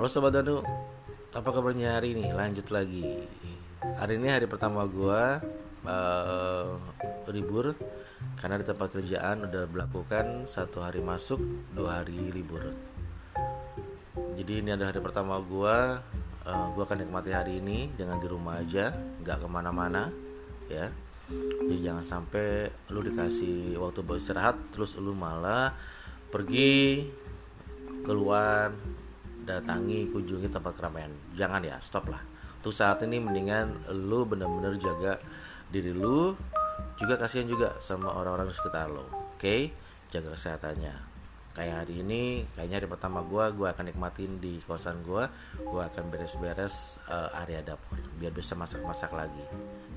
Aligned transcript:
Halo 0.00 0.08
Sobat 0.08 0.32
Danu 0.32 0.64
Apa 1.36 1.52
kabarnya 1.52 2.00
hari 2.00 2.16
ini? 2.16 2.32
Lanjut 2.32 2.72
lagi. 2.72 3.04
Hari 3.84 4.16
ini 4.16 4.32
hari 4.32 4.48
pertama 4.48 4.88
gue 4.88 5.44
uh, 5.84 6.72
Libur 7.28 7.76
Karena 8.40 8.56
di 8.56 8.64
tempat 8.64 8.96
kerjaan 8.96 9.44
udah 9.44 9.68
melakukan 9.68 10.48
Satu 10.48 10.80
hari 10.80 11.04
masuk 11.04 11.36
Dua 11.76 12.00
hari 12.00 12.32
libur. 12.32 12.72
Jadi 14.40 14.64
ini 14.64 14.72
ada 14.72 14.88
hari 14.88 15.04
pertama 15.04 15.36
gue 15.36 15.76
uh, 16.48 16.66
Gue 16.72 16.80
akan 16.88 17.04
nikmati 17.04 17.36
hari 17.36 17.60
ini 17.60 17.92
Dengan 17.92 18.16
di 18.16 18.24
rumah 18.24 18.56
aja 18.56 18.96
Gak 19.20 19.44
ke 19.44 19.48
mana-mana 19.52 20.08
Ya. 20.72 20.88
Jadi 21.28 21.76
jangan 21.84 22.08
sampai 22.08 22.72
lu 22.88 23.04
dikasih 23.04 23.76
waktu 23.76 24.00
buat 24.00 24.16
istirahat 24.16 24.56
terus 24.72 24.96
lu 24.96 25.12
malah 25.12 25.76
pergi 26.32 27.04
keluar 28.00 28.72
datangi 29.50 30.06
kunjungi 30.14 30.46
tempat 30.46 30.78
keramaian. 30.78 31.10
Jangan 31.34 31.66
ya 31.66 31.76
stop 31.82 32.06
lah. 32.06 32.22
Untuk 32.60 32.76
saat 32.76 33.02
ini 33.02 33.18
mendingan 33.18 33.90
lu 33.90 34.28
bener-bener 34.28 34.76
jaga 34.76 35.16
diri 35.72 35.90
lu 35.96 36.36
juga 37.00 37.16
kasihan 37.16 37.48
juga 37.48 37.80
sama 37.80 38.12
orang-orang 38.12 38.52
di 38.52 38.54
sekitar 38.54 38.92
lo 38.92 39.08
oke? 39.08 39.40
Okay? 39.40 39.72
jaga 40.10 40.34
kesehatannya. 40.34 40.94
Kayak 41.50 41.82
hari 41.82 42.06
ini 42.06 42.46
kayaknya 42.54 42.76
hari 42.78 42.88
pertama 42.90 43.26
gue 43.26 43.44
gue 43.58 43.66
akan 43.66 43.84
nikmatin 43.90 44.38
di 44.38 44.62
kosan 44.62 45.02
gue 45.02 45.26
gue 45.58 45.82
akan 45.82 46.04
beres-beres 46.06 47.02
uh, 47.10 47.34
area 47.42 47.58
dapur 47.58 47.98
biar 48.22 48.30
bisa 48.30 48.54
masak-masak 48.54 49.10
lagi 49.10 49.42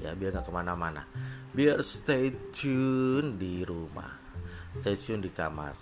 ya 0.02 0.18
biar 0.18 0.34
nggak 0.34 0.50
ke 0.50 0.54
mana-mana. 0.54 1.06
Biar 1.54 1.78
stay 1.86 2.34
tune 2.50 3.38
di 3.38 3.62
rumah 3.62 4.18
stay 4.82 4.98
tune 4.98 5.22
di 5.22 5.30
kamar. 5.30 5.78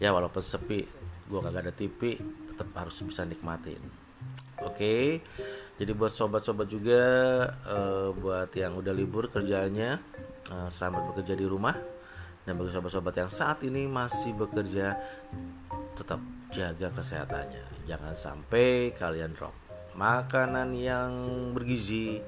Ya 0.00 0.14
walaupun 0.14 0.40
sepi 0.40 1.03
gue 1.28 1.38
kagak 1.40 1.62
ada 1.64 1.74
TV 1.74 2.20
tetap 2.50 2.68
harus 2.76 2.96
bisa 3.02 3.24
nikmatin. 3.24 3.80
Oke 4.64 4.70
okay? 4.70 5.04
jadi 5.76 5.92
buat 5.92 6.14
sobat-sobat 6.14 6.70
juga 6.70 7.02
uh, 7.66 8.14
buat 8.14 8.48
yang 8.54 8.78
udah 8.78 8.94
libur 8.94 9.26
kerjanya 9.26 9.98
uh, 10.48 10.70
selamat 10.70 11.12
bekerja 11.12 11.34
di 11.34 11.46
rumah. 11.46 11.74
Dan 12.44 12.60
bagi 12.60 12.76
sobat-sobat 12.76 13.16
yang 13.16 13.32
saat 13.32 13.64
ini 13.64 13.88
masih 13.88 14.36
bekerja 14.36 15.00
tetap 15.96 16.20
jaga 16.52 16.92
kesehatannya. 16.92 17.88
Jangan 17.88 18.12
sampai 18.12 18.92
kalian 18.92 19.32
drop 19.32 19.64
makanan 19.94 20.74
yang 20.74 21.10
bergizi 21.54 22.18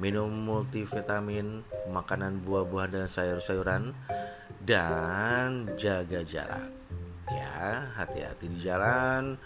minum 0.00 0.32
multivitamin 0.32 1.60
makanan 1.92 2.40
buah-buah 2.40 2.88
dan 2.88 3.06
sayur-sayuran 3.06 3.92
dan 4.64 5.68
jaga 5.76 6.24
jarak 6.24 6.79
ya 7.32 7.86
hati-hati 7.96 8.46
di 8.50 8.58
jalan. 8.60 9.38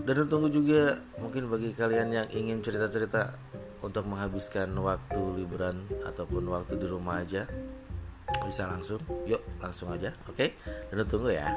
Dan 0.00 0.26
tunggu 0.26 0.48
juga 0.48 0.98
mungkin 1.20 1.46
bagi 1.52 1.70
kalian 1.76 2.08
yang 2.10 2.28
ingin 2.32 2.64
cerita-cerita 2.64 3.36
untuk 3.84 4.08
menghabiskan 4.08 4.72
waktu 4.80 5.20
liburan 5.36 5.86
ataupun 6.02 6.48
waktu 6.50 6.76
di 6.80 6.86
rumah 6.88 7.22
aja 7.22 7.44
bisa 8.42 8.66
langsung. 8.66 9.00
Yuk 9.28 9.40
langsung 9.60 9.92
aja 9.92 10.10
oke? 10.26 10.34
Okay? 10.34 10.56
dan 10.90 11.06
tunggu 11.06 11.30
ya 11.30 11.52